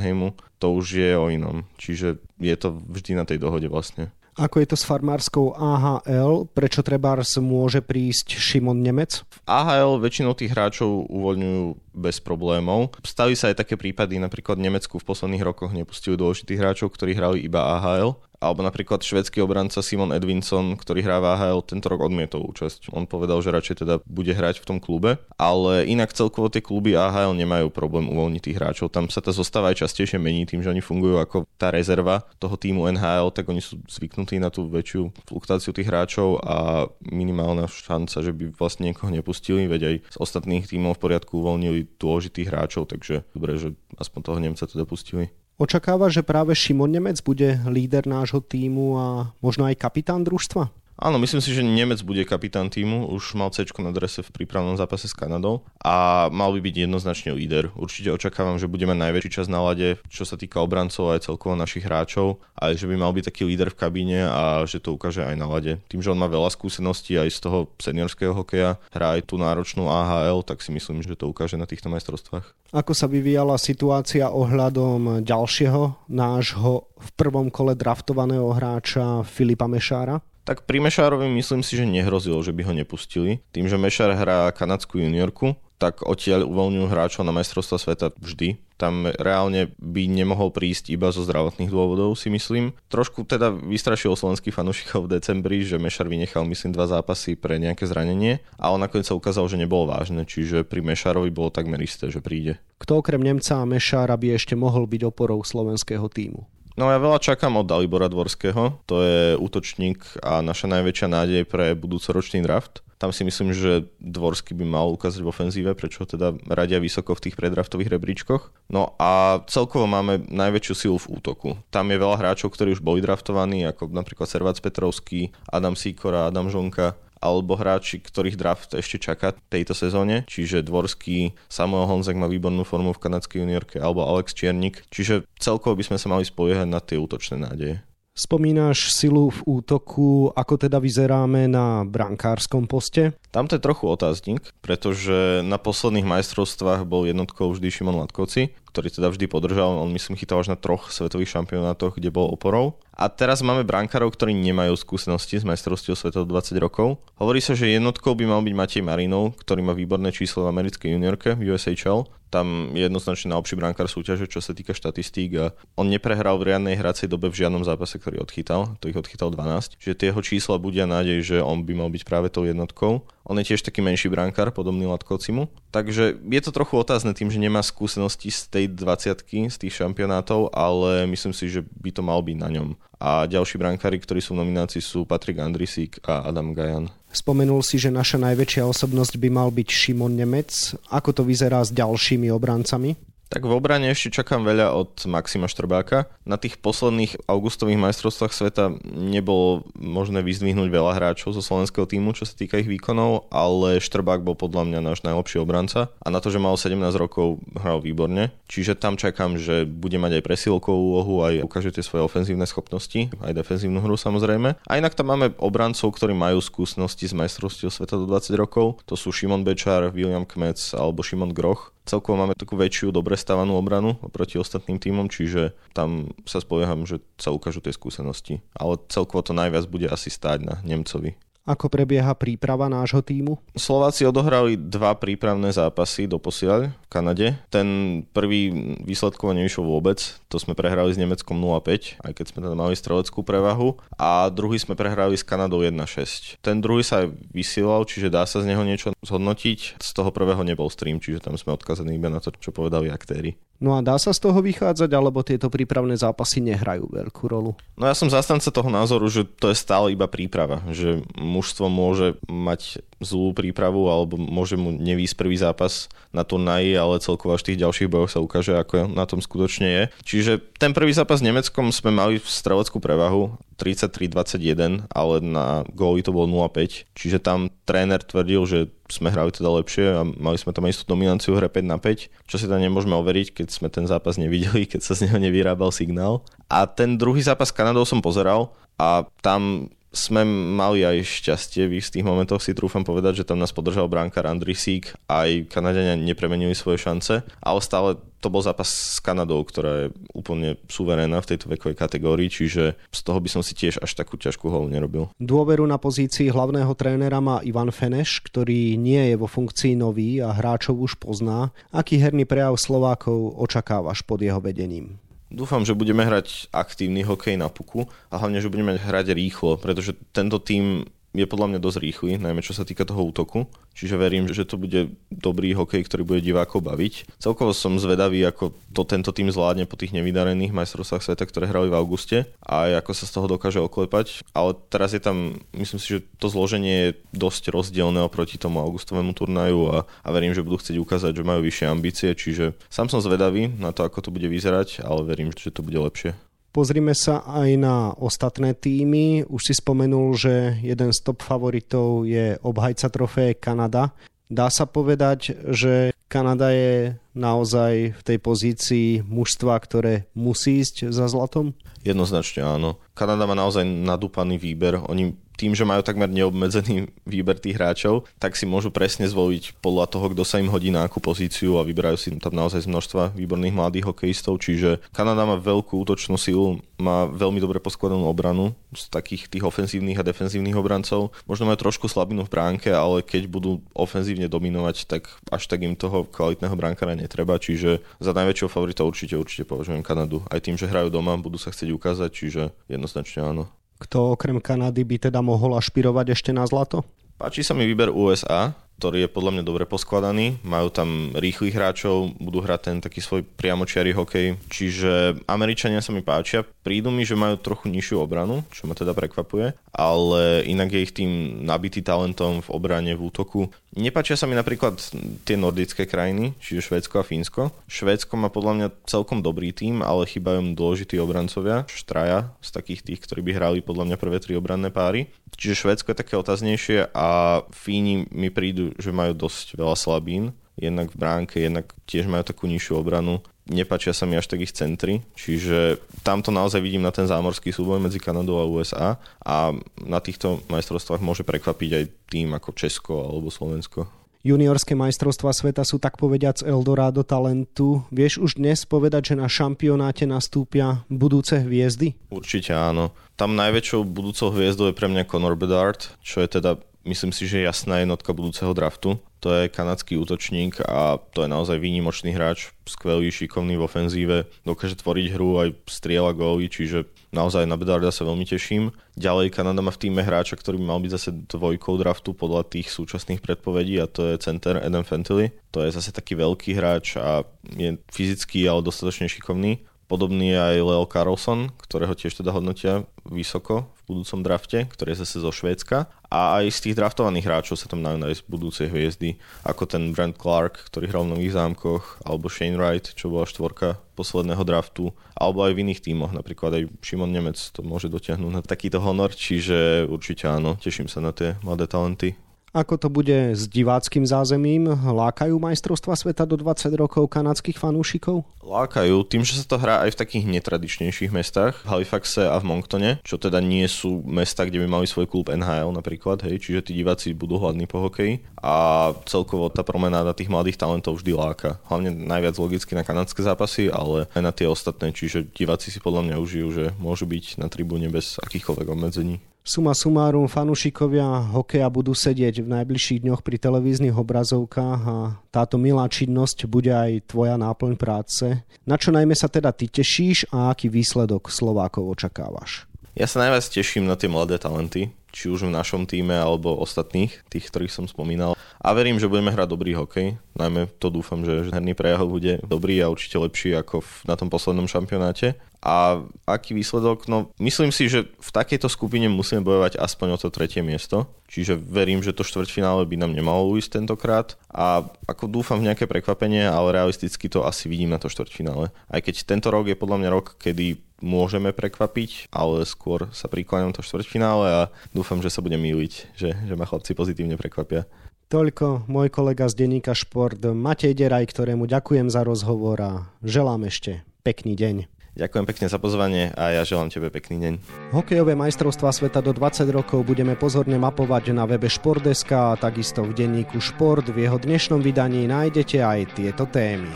to 0.61 0.67
už 0.77 0.87
je 0.93 1.11
o 1.17 1.33
inom. 1.33 1.65
Čiže 1.81 2.21
je 2.37 2.57
to 2.59 2.77
vždy 2.77 3.17
na 3.17 3.25
tej 3.25 3.41
dohode 3.41 3.71
vlastne. 3.71 4.13
Ako 4.41 4.65
je 4.65 4.73
to 4.73 4.77
s 4.81 4.89
farmárskou 4.89 5.53
AHL? 5.53 6.49
Prečo 6.49 6.81
trebárs 6.81 7.37
môže 7.37 7.85
prísť 7.85 8.41
Šimon 8.41 8.81
Nemec? 8.81 9.21
AHL 9.45 10.01
väčšinou 10.01 10.33
tých 10.33 10.57
hráčov 10.57 11.13
uvoľňujú 11.13 11.93
bez 12.01 12.25
problémov. 12.25 12.97
Stali 13.05 13.37
sa 13.37 13.53
aj 13.53 13.61
také 13.61 13.77
prípady, 13.77 14.17
napríklad 14.17 14.57
v 14.57 14.73
Nemecku 14.73 14.97
v 14.97 15.05
posledných 15.05 15.45
rokoch 15.45 15.77
nepustili 15.77 16.17
dôležitých 16.17 16.57
hráčov, 16.57 16.89
ktorí 16.97 17.13
hrali 17.13 17.45
iba 17.45 17.69
AHL 17.77 18.17
alebo 18.41 18.65
napríklad 18.65 19.05
švedský 19.05 19.45
obranca 19.45 19.85
Simon 19.85 20.17
Edvinson, 20.17 20.81
ktorý 20.81 21.05
hrá 21.05 21.21
v 21.21 21.37
AHL, 21.37 21.61
tento 21.61 21.93
rok 21.93 22.09
odmietol 22.09 22.49
účasť. 22.49 22.89
On 22.97 23.05
povedal, 23.05 23.45
že 23.45 23.53
radšej 23.53 23.85
teda 23.85 23.95
bude 24.09 24.33
hrať 24.33 24.65
v 24.65 24.67
tom 24.67 24.79
klube, 24.81 25.21
ale 25.37 25.85
inak 25.85 26.17
celkovo 26.17 26.49
tie 26.49 26.65
kluby 26.65 26.97
AHL 26.97 27.37
nemajú 27.37 27.69
problém 27.69 28.09
uvoľniť 28.09 28.43
tých 28.43 28.57
hráčov. 28.57 28.89
Tam 28.89 29.13
sa 29.13 29.21
tá 29.21 29.29
zostava 29.31 29.71
aj 29.71 29.85
častejšie 29.85 30.17
mení 30.17 30.49
tým, 30.49 30.65
že 30.65 30.73
oni 30.73 30.81
fungujú 30.81 31.21
ako 31.21 31.45
tá 31.61 31.69
rezerva 31.69 32.25
toho 32.41 32.57
týmu 32.57 32.89
NHL, 32.89 33.29
tak 33.37 33.45
oni 33.53 33.61
sú 33.61 33.77
zvyknutí 33.85 34.41
na 34.41 34.49
tú 34.49 34.65
väčšiu 34.73 35.13
fluktuáciu 35.29 35.77
tých 35.77 35.93
hráčov 35.93 36.41
a 36.41 36.89
minimálna 37.05 37.69
šanca, 37.69 38.25
že 38.25 38.33
by 38.33 38.57
vlastne 38.57 38.89
niekoho 38.89 39.13
nepustili, 39.13 39.69
veď 39.69 39.81
aj 39.85 39.95
z 40.09 40.17
ostatných 40.17 40.65
tímov 40.65 40.97
v 40.97 41.03
poriadku 41.05 41.45
uvoľnili 41.45 41.93
dôležitých 42.01 42.49
hráčov, 42.49 42.89
takže 42.89 43.29
dobre, 43.37 43.61
že 43.61 43.77
aspoň 44.01 44.21
toho 44.25 44.39
Nemca 44.41 44.65
teda 44.65 44.89
pustili. 44.89 45.29
Očakáva, 45.61 46.09
že 46.09 46.25
práve 46.25 46.57
Šimon 46.57 46.89
Nemec 46.89 47.21
bude 47.21 47.61
líder 47.69 48.09
nášho 48.09 48.41
týmu 48.41 48.97
a 48.97 49.07
možno 49.45 49.69
aj 49.69 49.77
kapitán 49.77 50.25
družstva? 50.25 50.73
Áno, 51.01 51.17
myslím 51.17 51.41
si, 51.41 51.57
že 51.57 51.65
Nemec 51.65 52.05
bude 52.05 52.29
kapitán 52.29 52.69
týmu, 52.69 53.09
už 53.09 53.33
mal 53.33 53.49
C 53.57 53.65
na 53.81 53.89
drese 53.89 54.21
v 54.21 54.37
prípravnom 54.37 54.77
zápase 54.77 55.09
s 55.09 55.17
Kanadou 55.17 55.65
a 55.81 56.29
mal 56.29 56.53
by 56.53 56.61
byť 56.61 56.85
jednoznačne 56.85 57.33
líder. 57.33 57.73
Určite 57.73 58.13
očakávam, 58.13 58.61
že 58.61 58.69
budeme 58.69 58.93
najväčší 58.93 59.33
čas 59.33 59.49
na 59.49 59.65
lade, 59.65 59.97
čo 60.13 60.29
sa 60.29 60.37
týka 60.37 60.61
obrancov 60.61 61.17
aj 61.17 61.25
celkovo 61.25 61.57
našich 61.57 61.89
hráčov, 61.89 62.45
aj 62.53 62.77
že 62.77 62.85
by 62.85 63.01
mal 63.01 63.17
byť 63.17 63.33
taký 63.33 63.49
líder 63.49 63.73
v 63.73 63.81
kabíne 63.81 64.29
a 64.29 64.69
že 64.69 64.77
to 64.77 64.93
ukáže 64.93 65.25
aj 65.25 65.41
na 65.41 65.49
lade. 65.49 65.81
Tým, 65.89 66.05
že 66.05 66.13
on 66.13 66.21
má 66.21 66.29
veľa 66.29 66.53
skúseností 66.53 67.17
aj 67.17 67.33
z 67.33 67.39
toho 67.49 67.73
seniorského 67.81 68.37
hokeja, 68.37 68.77
hrá 68.93 69.17
aj 69.17 69.25
tú 69.25 69.41
náročnú 69.41 69.89
AHL, 69.89 70.45
tak 70.45 70.61
si 70.61 70.69
myslím, 70.69 71.01
že 71.01 71.17
to 71.17 71.33
ukáže 71.33 71.57
na 71.57 71.65
týchto 71.65 71.89
majstrovstvách. 71.89 72.77
Ako 72.77 72.93
sa 72.93 73.09
vyvíjala 73.09 73.57
situácia 73.57 74.29
ohľadom 74.29 75.25
ďalšieho 75.25 76.13
nášho 76.13 76.93
v 76.93 77.09
prvom 77.17 77.49
kole 77.49 77.73
draftovaného 77.73 78.53
hráča 78.53 79.25
Filipa 79.25 79.65
Mešára? 79.65 80.21
Tak 80.45 80.65
pri 80.65 80.81
Mešárovi 80.81 81.29
myslím 81.37 81.61
si, 81.61 81.77
že 81.77 81.87
nehrozilo, 81.87 82.41
že 82.41 82.55
by 82.55 82.63
ho 82.67 82.73
nepustili. 82.73 83.45
Tým, 83.53 83.69
že 83.69 83.81
Mešár 83.81 84.17
hrá 84.17 84.51
kanadskú 84.51 84.99
juniorku, 84.99 85.55
tak 85.81 86.05
odtiaľ 86.05 86.45
uvoľňujú 86.45 86.87
hráčov 86.93 87.25
na 87.25 87.33
majstrovstva 87.33 87.81
sveta 87.81 88.07
vždy. 88.21 88.61
Tam 88.77 89.09
reálne 89.09 89.73
by 89.81 90.09
nemohol 90.13 90.53
prísť 90.53 90.93
iba 90.93 91.09
zo 91.09 91.25
zdravotných 91.25 91.73
dôvodov, 91.73 92.17
si 92.21 92.29
myslím. 92.29 92.77
Trošku 92.93 93.25
teda 93.25 93.49
vystrašil 93.49 94.13
slovenských 94.13 94.53
fanúšikov 94.53 95.09
v 95.09 95.21
decembri, 95.21 95.65
že 95.65 95.81
Mešar 95.81 96.09
vynechal, 96.09 96.45
myslím, 96.45 96.77
dva 96.77 96.85
zápasy 96.85 97.37
pre 97.37 97.57
nejaké 97.57 97.89
zranenie, 97.89 98.45
ale 98.61 98.77
nakoniec 98.77 99.09
sa 99.09 99.17
ukázalo, 99.17 99.49
že 99.49 99.61
nebolo 99.61 99.89
vážne, 99.89 100.29
čiže 100.29 100.69
pri 100.69 100.85
Mešarovi 100.85 101.33
bolo 101.33 101.49
takmer 101.49 101.81
isté, 101.81 102.13
že 102.13 102.21
príde. 102.21 102.61
Kto 102.77 103.01
okrem 103.01 103.21
Nemca 103.25 103.61
a 103.61 103.69
Mešára 103.69 104.21
by 104.21 104.37
ešte 104.37 104.57
mohol 104.57 104.85
byť 104.85 105.03
oporou 105.09 105.41
slovenského 105.41 106.09
týmu? 106.13 106.45
No 106.81 106.89
ja 106.89 106.97
veľa 106.97 107.21
čakám 107.21 107.61
od 107.61 107.69
Dalibora 107.69 108.09
Dvorského, 108.09 108.81
to 108.89 109.05
je 109.05 109.37
útočník 109.37 110.01
a 110.25 110.41
naša 110.41 110.65
najväčšia 110.65 111.13
nádej 111.13 111.43
pre 111.45 111.77
budúcoročný 111.77 112.41
draft. 112.41 112.81
Tam 112.97 113.13
si 113.13 113.21
myslím, 113.21 113.53
že 113.53 113.85
Dvorsky 114.01 114.57
by 114.57 114.65
mal 114.65 114.89
ukázať 114.89 115.21
v 115.21 115.29
ofenzíve, 115.29 115.77
prečo 115.77 116.09
teda 116.09 116.33
radia 116.49 116.81
vysoko 116.81 117.13
v 117.13 117.29
tých 117.29 117.37
predraftových 117.37 117.93
rebríčkoch. 117.93 118.73
No 118.73 118.97
a 118.97 119.45
celkovo 119.45 119.85
máme 119.85 120.25
najväčšiu 120.33 120.75
silu 120.77 120.97
v 120.97 121.21
útoku. 121.21 121.61
Tam 121.69 121.85
je 121.93 122.01
veľa 122.01 122.17
hráčov, 122.17 122.49
ktorí 122.57 122.73
už 122.73 122.81
boli 122.81 123.05
draftovaní, 123.05 123.69
ako 123.69 123.93
napríklad 123.93 124.33
Servac 124.33 124.57
Petrovský, 124.57 125.37
Adam 125.53 125.77
Sikora, 125.77 126.33
Adam 126.33 126.49
Žonka 126.49 126.97
alebo 127.21 127.55
hráči, 127.55 128.01
ktorých 128.01 128.41
draft 128.41 128.73
ešte 128.73 128.97
čaká 128.97 129.37
tejto 129.53 129.77
sezóne, 129.77 130.25
čiže 130.25 130.65
Dvorský, 130.65 131.37
Samuel 131.53 131.85
Honzek 131.85 132.17
má 132.17 132.27
výbornú 132.27 132.65
formu 132.65 132.97
v 132.97 133.03
kanadskej 133.05 133.45
juniorke 133.45 133.77
alebo 133.77 134.09
Alex 134.09 134.33
Čiernik, 134.33 134.89
čiže 134.89 135.29
celkovo 135.37 135.77
by 135.77 135.85
sme 135.85 135.99
sa 136.01 136.09
mali 136.09 136.25
spoliehať 136.25 136.69
na 136.69 136.81
tie 136.81 136.97
útočné 136.97 137.37
nádeje. 137.37 137.85
Spomínaš 138.11 138.91
silu 138.91 139.31
v 139.31 139.63
útoku, 139.63 140.35
ako 140.35 140.59
teda 140.59 140.83
vyzeráme 140.83 141.47
na 141.47 141.87
brankárskom 141.87 142.67
poste? 142.67 143.15
Tam 143.31 143.47
to 143.47 143.55
je 143.55 143.63
trochu 143.63 143.87
otáznik, 143.87 144.51
pretože 144.59 145.47
na 145.47 145.63
posledných 145.63 146.03
majstrovstvách 146.05 146.91
bol 146.91 147.07
jednotkou 147.07 147.55
vždy 147.55 147.71
Šimon 147.71 148.03
Latkovci, 148.03 148.51
ktorý 148.75 148.91
teda 148.91 149.15
vždy 149.15 149.31
podržal, 149.31 149.79
on 149.79 149.95
myslím 149.95 150.19
chytal 150.19 150.43
až 150.43 150.51
na 150.51 150.59
troch 150.59 150.91
svetových 150.91 151.39
šampionátoch, 151.39 152.03
kde 152.03 152.11
bol 152.11 152.27
oporou. 152.27 152.83
A 152.99 153.07
teraz 153.07 153.47
máme 153.47 153.63
brankárov, 153.63 154.11
ktorí 154.11 154.35
nemajú 154.35 154.75
skúsenosti 154.75 155.39
z 155.39 155.47
majstrovstiev 155.47 155.95
sveta 155.95 156.27
20 156.27 156.59
rokov. 156.59 156.99
Hovorí 157.15 157.39
sa, 157.39 157.55
že 157.55 157.71
jednotkou 157.71 158.19
by 158.19 158.27
mal 158.27 158.43
byť 158.43 158.55
Matej 158.59 158.83
Marinov, 158.83 159.39
ktorý 159.39 159.65
má 159.65 159.73
výborné 159.73 160.11
číslo 160.11 160.45
v 160.45 160.53
americkej 160.53 160.99
juniorke 160.99 161.39
v 161.39 161.55
USHL 161.55 162.11
tam 162.31 162.73
je 162.73 162.87
jednoznačne 162.87 163.35
najlepší 163.35 163.59
brankár 163.59 163.91
súťaže, 163.91 164.31
čo 164.31 164.39
sa 164.39 164.55
týka 164.55 164.71
štatistík 164.71 165.53
on 165.75 165.91
neprehral 165.91 166.39
v 166.39 166.55
riadnej 166.55 166.79
hracej 166.79 167.11
dobe 167.11 167.29
v 167.29 167.45
žiadnom 167.45 167.67
zápase, 167.67 167.99
ktorý 167.99 168.23
odchytal, 168.23 168.79
to 168.79 168.87
ich 168.87 168.97
odchytal 168.97 169.35
12, 169.35 169.77
že 169.77 169.93
tie 169.99 170.15
čísla 170.23 170.63
budia 170.63 170.87
nádej, 170.87 171.19
že 171.27 171.37
on 171.43 171.67
by 171.67 171.73
mal 171.75 171.91
byť 171.91 172.03
práve 172.07 172.31
tou 172.31 172.47
jednotkou. 172.47 173.03
On 173.25 173.37
je 173.37 173.53
tiež 173.53 173.61
taký 173.61 173.85
menší 173.85 174.09
brankár, 174.09 174.51
podobný 174.51 174.89
Latkovcimu. 174.89 175.53
Takže 175.71 176.19
je 176.19 176.41
to 176.41 176.51
trochu 176.51 176.75
otázne 176.81 177.13
tým, 177.13 177.29
že 177.29 177.39
nemá 177.39 177.61
skúsenosti 177.61 178.33
z 178.33 178.41
tej 178.49 178.65
20 178.73 179.53
z 179.53 179.57
tých 179.61 179.75
šampionátov, 179.77 180.51
ale 180.57 181.05
myslím 181.07 181.37
si, 181.37 181.53
že 181.53 181.61
by 181.63 181.91
to 181.93 182.03
mal 182.03 182.25
byť 182.25 182.37
na 182.41 182.49
ňom. 182.49 182.69
A 183.01 183.25
ďalší 183.25 183.57
brankári, 183.57 183.97
ktorí 183.97 184.21
sú 184.21 184.37
v 184.37 184.45
nominácii 184.45 184.85
sú 184.85 185.09
Patrik 185.09 185.41
Andrisík 185.41 186.05
a 186.05 186.29
Adam 186.29 186.53
Gajan. 186.53 186.93
Spomenul 187.11 187.65
si, 187.65 187.81
že 187.81 187.89
naša 187.89 188.21
najväčšia 188.21 188.69
osobnosť 188.69 189.17
by 189.17 189.29
mal 189.33 189.49
byť 189.49 189.69
Šimon 189.73 190.15
Nemec. 190.15 190.77
Ako 190.93 191.17
to 191.17 191.23
vyzerá 191.25 191.65
s 191.65 191.73
ďalšími 191.73 192.29
obrancami? 192.29 193.10
Tak 193.31 193.47
v 193.47 193.55
obrane 193.55 193.87
ešte 193.95 194.11
čakám 194.11 194.43
veľa 194.43 194.75
od 194.75 195.07
Maxima 195.07 195.47
Štrbáka. 195.47 196.11
Na 196.27 196.35
tých 196.35 196.59
posledných 196.59 197.31
augustových 197.31 197.79
majstrovstvách 197.79 198.35
sveta 198.35 198.75
nebolo 198.91 199.63
možné 199.79 200.19
vyzdvihnúť 200.27 200.67
veľa 200.67 200.99
hráčov 200.99 201.39
zo 201.39 201.39
slovenského 201.39 201.87
týmu, 201.87 202.11
čo 202.11 202.27
sa 202.27 202.35
týka 202.35 202.59
ich 202.59 202.67
výkonov, 202.67 203.31
ale 203.31 203.79
Štrbák 203.79 204.27
bol 204.27 204.35
podľa 204.35 204.67
mňa 204.67 204.81
náš 204.83 205.07
najlepší 205.07 205.39
obranca 205.39 205.95
a 206.03 206.11
na 206.11 206.19
to, 206.19 206.35
že 206.35 206.43
mal 206.43 206.59
17 206.59 206.75
rokov, 206.99 207.39
hral 207.55 207.79
výborne. 207.79 208.35
Čiže 208.51 208.75
tam 208.75 208.99
čakám, 208.99 209.39
že 209.39 209.63
bude 209.63 210.03
mať 210.03 210.19
aj 210.19 210.27
presilkovú 210.27 210.99
úlohu, 210.99 211.23
aj 211.23 211.47
ukáže 211.47 211.71
tie 211.71 211.87
svoje 211.87 212.03
ofenzívne 212.03 212.51
schopnosti, 212.51 213.15
aj 213.23 213.31
defenzívnu 213.31 213.79
hru 213.79 213.95
samozrejme. 213.95 214.59
A 214.67 214.73
inak 214.75 214.99
tam 214.99 215.15
máme 215.15 215.39
obrancov, 215.39 215.95
ktorí 215.95 216.19
majú 216.19 216.43
skúsenosti 216.43 217.07
z 217.07 217.15
majstrovstiev 217.15 217.71
sveta 217.71 217.95
do 217.95 218.11
20 218.11 218.35
rokov. 218.35 218.83
To 218.91 218.99
sú 218.99 219.15
Šimon 219.15 219.47
Bečar, 219.47 219.95
William 219.95 220.27
Kmec 220.27 220.59
alebo 220.75 221.07
Šimon 221.07 221.31
Groch 221.31 221.71
celkovo 221.91 222.23
máme 222.23 222.39
takú 222.39 222.55
väčšiu, 222.55 222.95
dobre 222.95 223.19
stavanú 223.19 223.59
obranu 223.59 223.99
oproti 223.99 224.39
ostatným 224.39 224.79
týmom, 224.79 225.11
čiže 225.11 225.59
tam 225.75 226.15
sa 226.23 226.39
spolieham, 226.39 226.87
že 226.87 227.03
sa 227.19 227.35
ukážu 227.35 227.59
tie 227.59 227.75
skúsenosti. 227.75 228.39
Ale 228.55 228.79
celkovo 228.87 229.27
to 229.27 229.35
najviac 229.35 229.67
bude 229.67 229.91
asi 229.91 230.07
stáť 230.07 230.39
na 230.47 230.55
Nemcovi. 230.63 231.19
Ako 231.51 231.67
prebieha 231.67 232.15
príprava 232.15 232.71
nášho 232.71 233.03
týmu? 233.03 233.43
Slováci 233.59 234.07
odohrali 234.07 234.55
dva 234.55 234.95
prípravné 234.95 235.51
zápasy 235.51 236.07
do 236.07 236.23
posiaľ 236.23 236.71
v 236.71 236.87
Kanade. 236.87 237.27
Ten 237.51 237.67
prvý 238.15 238.55
výsledkovo 238.87 239.35
nevyšiel 239.35 239.67
vôbec, 239.67 239.99
to 240.31 240.39
sme 240.39 240.55
prehrali 240.55 240.95
s 240.95 241.01
Nemeckom 241.03 241.35
0-5, 241.35 242.07
aj 242.07 242.13
keď 242.15 242.25
sme 242.31 242.39
tam 242.47 242.55
mali 242.55 242.79
streleckú 242.79 243.27
prevahu. 243.27 243.83
A 243.99 244.31
druhý 244.31 244.63
sme 244.63 244.79
prehrali 244.79 245.19
s 245.19 245.27
Kanadou 245.27 245.67
1-6. 245.67 246.39
Ten 246.39 246.63
druhý 246.63 246.87
sa 246.87 247.03
aj 247.03 247.19
vysielal, 247.35 247.83
čiže 247.83 248.15
dá 248.15 248.23
sa 248.31 248.39
z 248.39 248.55
neho 248.55 248.63
niečo 248.63 248.95
zhodnotiť. 249.03 249.83
Z 249.83 249.91
toho 249.91 250.15
prvého 250.15 250.47
nebol 250.47 250.71
stream, 250.71 251.03
čiže 251.03 251.27
tam 251.27 251.35
sme 251.35 251.59
odkazení 251.59 251.99
iba 251.99 252.07
na 252.15 252.23
to, 252.23 252.31
čo 252.39 252.55
povedali 252.55 252.95
aktéry. 252.95 253.35
No 253.61 253.77
a 253.77 253.85
dá 253.85 254.01
sa 254.01 254.17
z 254.17 254.25
toho 254.25 254.41
vychádzať, 254.41 254.89
alebo 254.89 255.21
tieto 255.21 255.53
prípravné 255.53 255.93
zápasy 255.93 256.41
nehrajú 256.41 256.89
veľkú 256.89 257.25
rolu? 257.29 257.53
No 257.77 257.85
ja 257.85 257.93
som 257.93 258.09
zastanca 258.09 258.49
toho 258.49 258.73
názoru, 258.73 259.05
že 259.13 259.29
to 259.29 259.53
je 259.53 259.57
stále 259.61 259.93
iba 259.93 260.09
príprava, 260.09 260.65
že 260.73 261.05
mužstvo 261.21 261.69
môže 261.69 262.17
mať 262.25 262.81
zlú 263.05 263.37
prípravu 263.37 263.89
alebo 263.89 264.17
môže 264.17 264.57
mu 264.57 264.73
nevýsť 264.73 265.17
prvý 265.17 265.37
zápas 265.37 265.93
na 266.13 266.25
turnaji, 266.25 266.73
ale 266.73 267.05
celkovo 267.05 267.37
až 267.37 267.45
v 267.45 267.49
tých 267.53 267.61
ďalších 267.65 267.91
bojoch 267.93 268.13
sa 268.13 268.25
ukáže, 268.25 268.57
ako 268.57 268.89
na 268.89 269.05
tom 269.05 269.21
skutočne 269.21 269.69
je. 269.69 269.85
Čiže 270.09 270.33
ten 270.57 270.73
prvý 270.73 270.97
zápas 270.97 271.21
s 271.21 271.27
Nemeckom 271.29 271.69
sme 271.69 271.93
mali 271.93 272.17
v 272.17 272.29
streleckú 272.29 272.81
prevahu 272.81 273.37
33-21, 273.61 274.89
ale 274.89 275.15
na 275.21 275.69
góly 275.77 276.01
to 276.01 276.17
bolo 276.17 276.49
0-5. 276.49 276.89
Čiže 276.97 277.21
tam 277.21 277.53
tréner 277.69 278.01
tvrdil, 278.01 278.49
že 278.49 278.59
sme 278.89 279.13
hrali 279.13 279.29
teda 279.31 279.53
lepšie 279.61 279.85
a 279.93 280.03
mali 280.03 280.41
sme 280.41 280.57
tam 280.57 280.65
istú 280.65 280.89
dominanciu 280.89 281.37
hre 281.37 281.53
5 281.53 281.61
na 281.69 281.77
5, 281.77 282.09
čo 282.25 282.37
si 282.41 282.49
tam 282.49 282.59
nemôžeme 282.59 282.97
overiť, 282.97 283.37
keď 283.37 283.47
sme 283.53 283.69
ten 283.69 283.85
zápas 283.85 284.17
nevideli, 284.17 284.65
keď 284.73 284.81
sa 284.81 284.97
z 284.97 285.07
neho 285.07 285.21
nevyrábal 285.21 285.69
signál. 285.69 286.25
A 286.49 286.65
ten 286.65 286.97
druhý 286.97 287.21
zápas 287.21 287.53
s 287.53 287.57
Kanadou 287.57 287.85
som 287.85 288.01
pozeral 288.01 288.57
a 288.81 289.05
tam 289.21 289.69
sme 289.91 290.23
mali 290.27 290.87
aj 290.87 291.03
šťastie 291.03 291.67
v 291.67 291.83
istých 291.83 292.07
momentoch, 292.07 292.39
si 292.39 292.55
trúfam 292.55 292.87
povedať, 292.87 293.23
že 293.23 293.27
tam 293.27 293.43
nás 293.43 293.51
podržal 293.51 293.91
bránkar 293.91 294.27
Sík, 294.55 294.95
aj 295.11 295.51
Kanadania 295.51 295.99
nepremenili 295.99 296.55
svoje 296.55 296.79
šance, 296.79 297.27
ale 297.43 297.61
stále 297.61 297.99
to 298.21 298.29
bol 298.29 298.45
zápas 298.45 298.69
s 298.69 298.99
Kanadou, 299.01 299.41
ktorá 299.43 299.89
je 299.89 299.97
úplne 300.13 300.61
suverénna 300.69 301.25
v 301.25 301.29
tejto 301.35 301.49
vekovej 301.49 301.75
kategórii, 301.75 302.29
čiže 302.29 302.77
z 302.93 303.01
toho 303.01 303.19
by 303.19 303.29
som 303.33 303.43
si 303.43 303.57
tiež 303.57 303.81
až 303.81 303.97
takú 303.97 304.21
ťažkú 304.21 304.47
holu 304.47 304.69
nerobil. 304.69 305.09
Dôveru 305.17 305.65
na 305.65 305.81
pozícii 305.81 306.29
hlavného 306.29 306.71
trénera 306.77 307.19
má 307.19 307.41
Ivan 307.43 307.73
Feneš, 307.73 308.21
ktorý 308.23 308.77
nie 308.77 309.11
je 309.11 309.17
vo 309.17 309.27
funkcii 309.27 309.75
nový 309.75 310.21
a 310.21 310.37
hráčov 310.37 310.77
už 310.79 311.01
pozná. 311.01 311.51
Aký 311.73 311.97
herný 311.97 312.29
prejav 312.29 312.61
Slovákov 312.61 313.41
očakávaš 313.41 314.05
pod 314.05 314.21
jeho 314.21 314.39
vedením? 314.39 315.01
Dúfam, 315.31 315.63
že 315.63 315.79
budeme 315.79 316.03
hrať 316.03 316.51
aktívny 316.51 317.07
hokej 317.07 317.39
na 317.39 317.47
puku 317.47 317.87
a 318.11 318.19
hlavne, 318.19 318.43
že 318.43 318.51
budeme 318.51 318.75
hrať 318.75 319.15
rýchlo, 319.15 319.63
pretože 319.63 319.95
tento 320.11 320.43
tým 320.43 320.83
je 321.11 321.27
podľa 321.27 321.55
mňa 321.55 321.61
dosť 321.61 321.79
rýchly, 321.83 322.11
najmä 322.23 322.39
čo 322.41 322.55
sa 322.55 322.63
týka 322.63 322.87
toho 322.87 323.03
útoku. 323.03 323.51
Čiže 323.75 323.99
verím, 323.99 324.31
že 324.31 324.47
to 324.47 324.55
bude 324.55 324.95
dobrý 325.11 325.55
hokej, 325.59 325.83
ktorý 325.87 326.03
bude 326.07 326.21
divákov 326.23 326.63
baviť. 326.63 327.19
Celkovo 327.19 327.51
som 327.51 327.79
zvedavý, 327.83 328.23
ako 328.23 328.55
to 328.71 328.83
tento 328.87 329.11
tým 329.11 329.31
zvládne 329.31 329.67
po 329.67 329.75
tých 329.75 329.91
nevydarených 329.91 330.55
majstrovstvách 330.55 331.03
sveta, 331.03 331.25
ktoré 331.27 331.51
hrali 331.51 331.67
v 331.67 331.79
auguste 331.79 332.31
a 332.43 332.71
ako 332.79 332.93
sa 332.95 333.05
z 333.11 333.15
toho 333.19 333.27
dokáže 333.27 333.59
oklepať. 333.59 334.23
Ale 334.37 334.55
teraz 334.71 334.95
je 334.95 335.03
tam, 335.03 335.43
myslím 335.55 335.81
si, 335.83 335.99
že 335.99 336.05
to 336.23 336.31
zloženie 336.31 336.75
je 336.91 336.97
dosť 337.11 337.51
rozdielne 337.51 337.99
oproti 338.07 338.39
tomu 338.39 338.63
augustovému 338.63 339.11
turnaju 339.17 339.61
a, 339.75 339.79
a 340.07 340.09
verím, 340.15 340.35
že 340.35 340.47
budú 340.47 340.63
chcieť 340.63 340.79
ukázať, 340.79 341.13
že 341.17 341.27
majú 341.27 341.43
vyššie 341.43 341.67
ambície. 341.67 342.11
Čiže 342.15 342.55
sám 342.71 342.87
som 342.87 343.03
zvedavý 343.03 343.51
na 343.51 343.75
to, 343.75 343.83
ako 343.83 344.07
to 344.07 344.15
bude 344.15 344.31
vyzerať, 344.31 344.87
ale 344.87 345.03
verím, 345.03 345.35
že 345.35 345.51
to 345.51 345.67
bude 345.67 345.79
lepšie. 345.79 346.15
Pozrime 346.51 346.99
sa 346.99 347.23
aj 347.23 347.51
na 347.63 347.95
ostatné 347.95 348.59
týmy. 348.59 349.23
Už 349.31 349.51
si 349.51 349.55
spomenul, 349.55 350.19
že 350.19 350.59
jeden 350.59 350.91
z 350.91 350.99
top 350.99 351.23
favoritov 351.23 352.11
je 352.11 352.35
obhajca 352.43 352.91
trofeje 352.91 353.39
Kanada. 353.39 353.95
Dá 354.27 354.51
sa 354.51 354.67
povedať, 354.67 355.35
že 355.55 355.95
Kanada 356.11 356.51
je 356.51 356.99
naozaj 357.15 357.95
v 357.95 358.03
tej 358.03 358.19
pozícii 358.19 358.89
mužstva, 359.07 359.55
ktoré 359.63 360.11
musí 360.19 360.59
ísť 360.59 360.91
za 360.91 361.07
zlatom? 361.07 361.55
Jednoznačne 361.87 362.43
áno. 362.43 362.83
Kanada 362.99 363.31
má 363.31 363.39
naozaj 363.39 363.63
nadúpaný 363.63 364.35
výber. 364.35 364.83
Oni 364.91 365.15
tým, 365.41 365.57
že 365.57 365.65
majú 365.65 365.81
takmer 365.81 366.13
neobmedzený 366.13 366.93
výber 367.09 367.41
tých 367.41 367.57
hráčov, 367.57 368.05
tak 368.21 368.37
si 368.37 368.45
môžu 368.45 368.69
presne 368.69 369.09
zvoliť 369.09 369.57
podľa 369.65 369.89
toho, 369.89 370.13
kto 370.13 370.21
sa 370.29 370.37
im 370.37 370.53
hodí 370.53 370.69
na 370.69 370.85
akú 370.85 371.01
pozíciu 371.01 371.57
a 371.57 371.65
vyberajú 371.65 371.97
si 371.97 372.13
tam 372.21 372.37
naozaj 372.37 372.69
z 372.69 372.69
množstva 372.69 373.17
výborných 373.17 373.57
mladých 373.57 373.89
hokejistov, 373.89 374.37
čiže 374.45 374.85
Kanada 374.93 375.25
má 375.25 375.41
veľkú 375.41 375.81
útočnú 375.81 376.21
silu, 376.21 376.61
má 376.77 377.09
veľmi 377.09 377.41
dobre 377.41 377.57
poskladanú 377.57 378.05
obranu 378.05 378.53
z 378.77 378.93
takých 378.93 379.33
tých 379.33 379.45
ofenzívnych 379.49 379.97
a 379.97 380.05
defenzívnych 380.05 380.57
obrancov. 380.57 381.17
Možno 381.25 381.49
majú 381.49 381.69
trošku 381.69 381.89
slabinu 381.89 382.29
v 382.29 382.33
bránke, 382.33 382.69
ale 382.69 383.01
keď 383.01 383.25
budú 383.33 383.65
ofenzívne 383.73 384.29
dominovať, 384.29 384.85
tak 384.85 385.09
až 385.33 385.49
tak 385.49 385.65
im 385.65 385.73
toho 385.73 386.05
kvalitného 386.05 386.53
bránkara 386.53 386.93
netreba, 386.93 387.41
čiže 387.41 387.81
za 387.97 388.13
najväčšieho 388.13 388.53
favorita 388.53 388.85
určite 388.85 389.17
určite 389.17 389.49
považujem 389.49 389.81
Kanadu. 389.81 390.21
Aj 390.29 390.43
tým, 390.43 390.59
že 390.61 390.69
hrajú 390.69 390.93
doma, 390.93 391.17
budú 391.17 391.41
sa 391.41 391.55
chcieť 391.55 391.71
ukázať, 391.73 392.11
čiže 392.11 392.43
jednoznačne 392.69 393.25
áno. 393.25 393.60
Kto 393.81 394.15
okrem 394.15 394.39
Kanady 394.45 394.85
by 394.85 395.11
teda 395.11 395.25
mohol 395.25 395.57
ašpirovať 395.57 396.13
ešte 396.13 396.31
na 396.37 396.45
zlato? 396.45 396.85
Páči 397.17 397.41
sa 397.41 397.57
mi 397.57 397.65
výber 397.65 397.89
USA, 397.93 398.53
ktorý 398.81 399.05
je 399.05 399.13
podľa 399.13 399.33
mňa 399.37 399.45
dobre 399.45 399.69
poskladaný. 399.69 400.41
Majú 400.41 400.73
tam 400.73 401.13
rýchlych 401.13 401.53
hráčov, 401.53 402.17
budú 402.17 402.41
hrať 402.41 402.61
ten 402.65 402.77
taký 402.81 403.05
svoj 403.05 403.29
priamočiarý 403.37 403.93
hokej. 403.93 404.41
Čiže 404.49 405.21
Američania 405.29 405.85
sa 405.85 405.93
mi 405.93 406.01
páčia. 406.01 406.49
Prídu 406.65 406.89
mi, 406.89 407.05
že 407.05 407.13
majú 407.13 407.37
trochu 407.37 407.69
nižšiu 407.69 408.01
obranu, 408.01 408.41
čo 408.49 408.65
ma 408.65 408.73
teda 408.73 408.97
prekvapuje, 408.97 409.53
ale 409.69 410.49
inak 410.49 410.73
je 410.73 410.81
ich 410.81 410.97
tým 410.97 411.45
nabitý 411.45 411.85
talentom 411.85 412.41
v 412.41 412.49
obrane, 412.49 412.97
v 412.97 413.13
útoku. 413.13 413.53
Nepáčia 413.77 414.17
sa 414.17 414.27
mi 414.27 414.35
napríklad 414.35 414.81
tie 415.29 415.37
nordické 415.37 415.87
krajiny, 415.87 416.35
čiže 416.43 416.73
Švédsko 416.73 416.99
a 416.99 417.07
Fínsko. 417.07 417.55
Švédsko 417.71 418.19
má 418.19 418.27
podľa 418.33 418.53
mňa 418.57 418.69
celkom 418.89 419.23
dobrý 419.23 419.55
tým, 419.55 419.85
ale 419.85 420.11
chýbajú 420.11 420.39
im 420.41 420.59
dôležití 420.59 420.99
obrancovia, 420.99 421.69
štraja 421.71 422.33
z 422.43 422.49
takých 422.51 422.81
tých, 422.83 423.01
ktorí 423.05 423.23
by 423.29 423.33
hrali 423.37 423.59
podľa 423.63 423.93
mňa 423.93 423.97
prvé 424.01 424.19
tri 424.19 424.35
obranné 424.35 424.73
páry. 424.75 425.13
Čiže 425.37 425.67
Švédsko 425.67 425.93
je 425.93 426.01
také 426.01 426.15
otaznejšie 426.19 426.93
a 426.93 427.41
Fíni 427.51 428.07
mi 428.13 428.29
prídu 428.29 428.77
že 428.77 428.93
majú 428.93 429.17
dosť 429.17 429.57
veľa 429.57 429.77
slabín, 429.77 430.37
jednak 430.61 430.93
v 430.93 431.01
bránke, 431.01 431.37
jednak 431.41 431.73
tiež 431.89 432.07
majú 432.07 432.23
takú 432.23 432.45
nižšiu 432.47 432.77
obranu. 432.77 433.25
Nepačia 433.51 433.91
sa 433.91 434.07
mi 434.07 434.15
až 434.15 434.31
tak 434.31 434.47
ich 434.47 434.55
centry, 434.55 435.03
čiže 435.19 435.83
tamto 436.07 436.31
naozaj 436.31 436.63
vidím 436.63 436.87
na 436.87 436.95
ten 436.95 437.09
zámorský 437.09 437.51
súboj 437.51 437.83
medzi 437.83 437.99
Kanadou 437.99 438.39
a 438.39 438.47
USA 438.47 438.95
a 439.25 439.51
na 439.83 439.99
týchto 439.99 440.45
majstrovstvách 440.47 441.03
môže 441.03 441.27
prekvapiť 441.27 441.71
aj 441.75 441.85
tým 442.07 442.31
ako 442.37 442.55
Česko 442.55 442.95
alebo 443.03 443.27
Slovensko. 443.33 444.00
Juniorské 444.21 444.77
majstrovstvá 444.77 445.33
sveta 445.33 445.65
sú 445.65 445.81
tak 445.81 445.97
povediac 445.97 446.45
Eldorado 446.45 447.01
talentu. 447.01 447.89
Vieš 447.89 448.21
už 448.21 448.31
dnes 448.37 448.69
povedať, 448.69 449.13
že 449.13 449.15
na 449.17 449.33
šampionáte 449.33 450.05
nastúpia 450.05 450.85
budúce 450.93 451.41
hviezdy? 451.41 451.97
Určite 452.13 452.53
áno. 452.53 452.93
Tam 453.17 453.33
najväčšou 453.33 453.81
budúcou 453.89 454.29
hviezdou 454.29 454.69
je 454.69 454.77
pre 454.77 454.93
mňa 454.93 455.09
Conor 455.09 455.41
Bedard, 455.41 455.97
čo 456.05 456.21
je 456.21 456.37
teda 456.37 456.61
myslím 456.85 457.13
si, 457.13 457.29
že 457.29 457.45
jasná 457.45 457.81
jednotka 457.81 458.13
budúceho 458.17 458.53
draftu. 458.57 458.99
To 459.21 459.29
je 459.37 459.53
kanadský 459.53 460.01
útočník 460.01 460.65
a 460.65 460.97
to 461.13 461.25
je 461.25 461.29
naozaj 461.29 461.61
výnimočný 461.61 462.17
hráč, 462.17 462.57
skvelý, 462.65 463.13
šikovný 463.13 463.61
v 463.61 463.67
ofenzíve, 463.69 464.25
dokáže 464.49 464.81
tvoriť 464.81 465.07
hru 465.13 465.45
aj 465.45 465.49
strieľa 465.69 466.17
góly, 466.17 466.49
čiže 466.49 466.89
naozaj 467.13 467.45
na 467.45 467.61
Bedarda 467.61 467.93
sa 467.93 468.09
veľmi 468.09 468.25
teším. 468.25 468.73
Ďalej 468.97 469.37
Kanada 469.37 469.61
má 469.61 469.69
v 469.69 469.83
týme 469.87 470.01
hráča, 470.01 470.41
ktorý 470.41 470.57
by 470.57 470.67
mal 470.73 470.81
byť 470.81 470.93
zase 470.97 471.11
dvojkou 471.29 471.77
draftu 471.77 472.17
podľa 472.17 472.49
tých 472.49 472.73
súčasných 472.73 473.21
predpovedí 473.21 473.77
a 473.77 473.85
to 473.85 474.09
je 474.09 474.17
center 474.25 474.57
Adam 474.57 474.89
Fantilli. 474.89 475.37
To 475.53 475.69
je 475.69 475.77
zase 475.77 475.93
taký 475.93 476.17
veľký 476.17 476.57
hráč 476.57 476.97
a 476.97 477.29
je 477.45 477.77
fyzický, 477.93 478.49
ale 478.49 478.65
dostatočne 478.65 479.13
šikovný. 479.13 479.69
Podobný 479.91 480.31
je 480.31 480.39
aj 480.39 480.57
Leo 480.63 480.87
Carlson, 480.87 481.51
ktorého 481.59 481.99
tiež 481.99 482.15
teda 482.15 482.31
hodnotia 482.31 482.87
vysoko 483.03 483.75
v 483.75 483.81
budúcom 483.91 484.23
drafte, 484.23 484.71
ktorý 484.71 484.95
je 484.95 485.03
zase 485.03 485.19
zo 485.19 485.35
Švédska. 485.35 485.91
A 486.11 486.43
aj 486.43 486.51
z 486.51 486.61
tých 486.67 486.79
draftovaných 486.83 487.23
hráčov 487.23 487.55
sa 487.55 487.71
tam 487.71 487.87
dajú 487.87 487.95
nájsť 488.03 488.27
budúce 488.27 488.67
hviezdy, 488.67 489.15
ako 489.47 489.63
ten 489.71 489.95
Brent 489.95 490.19
Clark, 490.19 490.59
ktorý 490.67 490.91
hral 490.91 491.07
v 491.07 491.15
Nových 491.15 491.39
zámkoch, 491.39 492.03
alebo 492.03 492.27
Shane 492.27 492.59
Wright, 492.59 492.99
čo 492.99 493.15
bola 493.15 493.31
štvorka 493.31 493.79
posledného 493.95 494.43
draftu, 494.43 494.91
alebo 495.15 495.47
aj 495.47 495.55
v 495.55 495.63
iných 495.63 495.87
tímoch, 495.87 496.11
napríklad 496.11 496.51
aj 496.59 496.63
Šimon 496.83 497.15
Nemec 497.15 497.39
to 497.39 497.63
môže 497.63 497.87
dotiahnuť 497.87 498.33
na 498.35 498.43
takýto 498.43 498.83
honor, 498.83 499.15
čiže 499.15 499.87
určite 499.87 500.27
áno, 500.27 500.59
teším 500.59 500.91
sa 500.91 500.99
na 500.99 501.15
tie 501.15 501.39
mladé 501.47 501.71
talenty. 501.71 502.19
Ako 502.51 502.83
to 502.83 502.91
bude 502.91 503.39
s 503.39 503.47
diváckým 503.47 504.03
zázemím? 504.03 504.67
Lákajú 504.75 505.39
majstrovstva 505.39 505.95
sveta 505.95 506.27
do 506.27 506.35
20 506.35 506.75
rokov 506.75 507.07
kanadských 507.07 507.55
fanúšikov? 507.55 508.27
Lákajú, 508.43 509.07
tým, 509.07 509.23
že 509.23 509.39
sa 509.39 509.47
to 509.47 509.63
hrá 509.63 509.87
aj 509.87 509.95
v 509.95 510.01
takých 510.03 510.25
netradičnejších 510.27 511.15
mestách, 511.15 511.63
v 511.63 511.71
Halifaxe 511.71 512.27
a 512.27 512.35
v 512.43 512.51
Monktone, 512.51 512.91
čo 513.07 513.23
teda 513.23 513.39
nie 513.39 513.63
sú 513.71 514.03
mesta, 514.03 514.43
kde 514.43 514.67
by 514.67 514.67
mali 514.67 514.91
svoj 514.91 515.07
klub 515.07 515.31
NHL 515.31 515.71
napríklad, 515.71 516.27
hej, 516.27 516.43
čiže 516.43 516.67
tí 516.67 516.83
diváci 516.83 517.15
budú 517.15 517.39
hladní 517.39 517.71
po 517.71 517.87
hokeji 517.87 518.27
a 518.43 518.91
celkovo 519.07 519.47
tá 519.47 519.63
promenáda 519.63 520.11
tých 520.11 520.27
mladých 520.35 520.59
talentov 520.59 520.99
vždy 520.99 521.15
láka. 521.15 521.63
Hlavne 521.71 521.95
najviac 521.95 522.35
logicky 522.35 522.75
na 522.75 522.83
kanadské 522.83 523.23
zápasy, 523.23 523.71
ale 523.71 524.11
aj 524.11 524.23
na 524.27 524.35
tie 524.35 524.51
ostatné, 524.51 524.91
čiže 524.91 525.31
diváci 525.31 525.71
si 525.71 525.79
podľa 525.79 526.03
mňa 526.11 526.17
užijú, 526.19 526.51
že 526.51 526.65
môžu 526.83 527.07
byť 527.07 527.39
na 527.39 527.47
tribúne 527.47 527.87
bez 527.87 528.19
akýchkoľvek 528.19 528.67
obmedzení. 528.75 529.23
Suma 529.41 529.73
sumárum, 529.73 530.29
fanúšikovia 530.29 531.33
hokeja 531.33 531.65
budú 531.73 531.97
sedieť 531.97 532.45
v 532.45 532.61
najbližších 532.61 533.01
dňoch 533.01 533.25
pri 533.25 533.41
televíznych 533.41 533.97
obrazovkách 533.97 534.81
a 534.85 535.17
táto 535.33 535.57
milá 535.57 535.89
činnosť 535.89 536.45
bude 536.45 536.69
aj 536.69 537.09
tvoja 537.09 537.41
náplň 537.41 537.73
práce. 537.81 538.45
Na 538.69 538.77
čo 538.77 538.93
najmä 538.93 539.17
sa 539.17 539.33
teda 539.33 539.49
ty 539.57 539.73
tešíš 539.73 540.29
a 540.29 540.53
aký 540.53 540.69
výsledok 540.69 541.33
Slovákov 541.33 541.89
očakávaš? 541.89 542.69
Ja 542.93 543.09
sa 543.09 543.25
najviac 543.25 543.49
teším 543.49 543.89
na 543.89 543.97
tie 543.97 544.13
mladé 544.13 544.37
talenty, 544.37 544.93
či 545.11 545.31
už 545.31 545.47
v 545.47 545.55
našom 545.55 545.87
týme 545.87 546.15
alebo 546.15 546.55
ostatných, 546.59 547.13
tých, 547.31 547.47
ktorých 547.51 547.75
som 547.75 547.87
spomínal. 547.87 548.39
A 548.61 548.77
verím, 548.77 549.01
že 549.01 549.09
budeme 549.09 549.33
hrať 549.33 549.49
dobrý 549.49 549.73
hokej. 549.73 550.21
Najmä 550.37 550.69
to 550.77 550.93
dúfam, 550.93 551.25
že 551.25 551.49
herný 551.49 551.73
prejav 551.73 552.05
bude 552.05 552.45
dobrý 552.45 552.77
a 552.85 552.93
určite 552.93 553.17
lepší 553.17 553.57
ako 553.57 553.81
na 554.05 554.21
tom 554.21 554.29
poslednom 554.29 554.69
šampionáte. 554.69 555.41
A 555.61 556.01
aký 556.25 556.57
výsledok? 556.57 557.05
No, 557.05 557.33
myslím 557.37 557.69
si, 557.69 557.89
že 557.89 558.09
v 558.09 558.31
takejto 558.33 558.73
skupine 558.73 559.13
musíme 559.13 559.45
bojovať 559.45 559.77
aspoň 559.77 560.17
o 560.17 560.19
to 560.21 560.33
tretie 560.33 560.65
miesto. 560.65 561.09
Čiže 561.29 561.57
verím, 561.57 562.01
že 562.01 562.17
to 562.17 562.25
štvrťfinále 562.25 562.89
by 562.89 562.97
nám 562.97 563.13
nemalo 563.13 563.45
ujsť 563.53 563.81
tentokrát. 563.81 564.41
A 564.49 564.89
ako 565.05 565.29
dúfam 565.29 565.61
v 565.61 565.69
nejaké 565.69 565.85
prekvapenie, 565.85 566.49
ale 566.49 566.81
realisticky 566.81 567.29
to 567.29 567.45
asi 567.45 567.69
vidím 567.69 567.93
na 567.93 568.01
to 568.01 568.09
štvrťfinále. 568.09 568.73
Aj 568.73 569.01
keď 569.05 569.25
tento 569.29 569.53
rok 569.53 569.69
je 569.69 569.77
podľa 569.77 570.01
mňa 570.01 570.11
rok, 570.13 570.41
kedy 570.41 570.81
môžeme 571.01 571.51
prekvapiť, 571.53 572.31
ale 572.33 572.65
skôr 572.69 573.09
sa 573.11 573.27
prikláňam 573.27 573.75
to 573.75 573.85
štvrťfinále 573.85 574.47
a 574.49 574.63
dúfam, 574.93 575.21
že 575.21 575.33
sa 575.33 575.43
budem 575.45 575.61
míliť, 575.61 575.93
že, 576.15 576.37
že 576.37 576.55
ma 576.55 576.69
chlapci 576.69 576.95
pozitívne 576.97 577.35
prekvapia. 577.41 577.89
Toľko 578.31 578.87
môj 578.87 579.11
kolega 579.11 579.51
z 579.51 579.67
denníka 579.67 579.91
Šport 579.91 580.39
Matej 580.39 580.95
Deraj, 580.95 581.27
ktorému 581.35 581.67
ďakujem 581.67 582.07
za 582.15 582.23
rozhovor 582.23 582.79
a 582.79 582.93
želám 583.27 583.67
ešte 583.67 584.07
pekný 584.23 584.55
deň. 584.55 585.01
Ďakujem 585.19 585.45
pekne 585.51 585.67
za 585.67 585.83
pozvanie 585.83 586.31
a 586.39 586.55
ja 586.55 586.63
želám 586.63 586.95
tebe 586.95 587.11
pekný 587.11 587.43
deň. 587.43 587.55
Hokejové 587.91 588.39
majstrovstvá 588.39 588.95
sveta 588.95 589.19
do 589.19 589.35
20 589.35 589.67
rokov 589.75 590.07
budeme 590.07 590.39
pozorne 590.39 590.79
mapovať 590.79 591.35
na 591.35 591.51
webe 591.51 591.67
Športdeska 591.67 592.55
a 592.55 592.59
takisto 592.59 593.03
v 593.03 593.19
denníku 593.19 593.59
Šport. 593.59 594.07
V 594.07 594.31
jeho 594.31 594.39
dnešnom 594.39 594.79
vydaní 594.79 595.27
nájdete 595.27 595.83
aj 595.83 596.15
tieto 596.15 596.47
témy. 596.47 596.89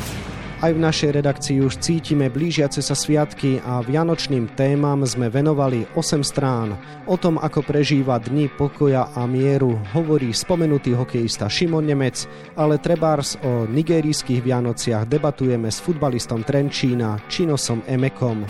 Aj 0.65 0.73
v 0.73 0.81
našej 0.81 1.21
redakcii 1.21 1.61
už 1.61 1.77
cítime 1.77 2.33
blížiace 2.33 2.81
sa 2.81 2.97
sviatky 2.97 3.61
a 3.69 3.85
vianočným 3.85 4.57
témam 4.57 5.05
sme 5.05 5.29
venovali 5.29 5.85
8 5.93 6.25
strán. 6.25 6.73
O 7.05 7.21
tom, 7.21 7.37
ako 7.37 7.61
prežíva 7.61 8.17
dni 8.17 8.49
pokoja 8.49 9.13
a 9.13 9.29
mieru, 9.29 9.77
hovorí 9.93 10.33
spomenutý 10.33 10.97
hokejista 10.97 11.53
Šimon 11.53 11.85
Nemec, 11.85 12.25
ale 12.57 12.81
trebárs 12.81 13.37
o 13.45 13.69
nigerijských 13.69 14.41
Vianociach 14.41 15.05
debatujeme 15.05 15.69
s 15.69 15.85
futbalistom 15.85 16.41
Trenčína 16.49 17.21
Činosom 17.29 17.85
Emekom. 17.85 18.49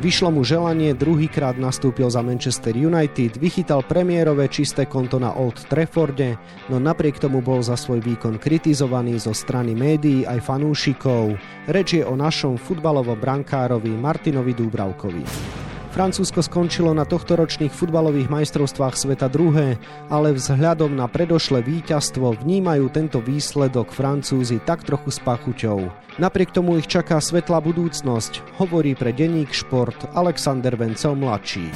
Vyšlo 0.00 0.32
mu 0.32 0.40
želanie, 0.48 0.96
druhýkrát 0.96 1.60
nastúpil 1.60 2.08
za 2.08 2.24
Manchester 2.24 2.72
United, 2.72 3.36
vychytal 3.36 3.84
premiérové 3.84 4.48
čisté 4.48 4.88
konto 4.88 5.20
na 5.20 5.36
Old 5.36 5.68
Trafforde, 5.68 6.40
no 6.72 6.80
napriek 6.80 7.20
tomu 7.20 7.44
bol 7.44 7.60
za 7.60 7.76
svoj 7.76 8.00
výkon 8.00 8.40
kritizovaný 8.40 9.20
zo 9.20 9.36
strany 9.36 9.76
médií 9.76 10.24
aj 10.24 10.40
fanúšikov. 10.40 11.36
Reč 11.68 12.00
je 12.00 12.04
o 12.08 12.16
našom 12.16 12.56
futbalovom 12.56 13.20
brankárovi 13.20 13.92
Martinovi 13.92 14.56
Dúbravkovi. 14.56 15.68
Francúzsko 15.90 16.38
skončilo 16.38 16.94
na 16.94 17.02
tohtoročných 17.02 17.74
futbalových 17.74 18.30
majstrovstvách 18.30 18.94
sveta 18.94 19.26
druhé, 19.26 19.74
ale 20.06 20.30
vzhľadom 20.30 20.94
na 20.94 21.10
predošlé 21.10 21.66
víťazstvo 21.66 22.38
vnímajú 22.46 22.86
tento 22.94 23.18
výsledok 23.18 23.90
Francúzi 23.90 24.62
tak 24.62 24.86
trochu 24.86 25.10
s 25.10 25.18
pachuťou. 25.18 25.90
Napriek 26.22 26.54
tomu 26.54 26.78
ich 26.78 26.86
čaká 26.86 27.18
svetlá 27.18 27.58
budúcnosť, 27.58 28.62
hovorí 28.62 28.94
pre 28.94 29.10
denník 29.10 29.50
Šport 29.50 29.98
Alexander 30.14 30.78
Vencel 30.78 31.18
mladší. 31.18 31.66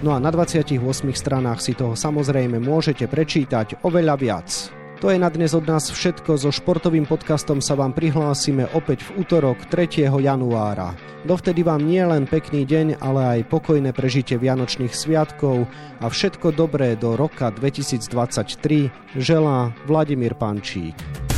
No 0.00 0.16
a 0.16 0.18
na 0.18 0.32
28 0.32 0.80
stranách 1.12 1.60
si 1.60 1.76
toho 1.76 1.92
samozrejme 1.92 2.56
môžete 2.64 3.04
prečítať 3.12 3.84
oveľa 3.84 4.16
viac. 4.16 4.79
To 5.00 5.08
je 5.08 5.16
na 5.16 5.32
dnes 5.32 5.56
od 5.56 5.64
nás 5.64 5.88
všetko. 5.88 6.36
So 6.36 6.52
športovým 6.52 7.08
podcastom 7.08 7.64
sa 7.64 7.72
vám 7.72 7.96
prihlásime 7.96 8.68
opäť 8.76 9.08
v 9.08 9.24
útorok 9.24 9.64
3. 9.72 10.12
januára. 10.12 10.92
Dovtedy 11.24 11.64
vám 11.64 11.88
nie 11.88 12.04
len 12.04 12.28
pekný 12.28 12.68
deň, 12.68 13.00
ale 13.00 13.40
aj 13.40 13.48
pokojné 13.48 13.96
prežitie 13.96 14.36
Vianočných 14.36 14.92
sviatkov 14.92 15.64
a 16.04 16.06
všetko 16.12 16.52
dobré 16.52 17.00
do 17.00 17.16
roka 17.16 17.48
2023 17.48 19.16
želá 19.16 19.72
Vladimír 19.88 20.36
Pančík. 20.36 21.29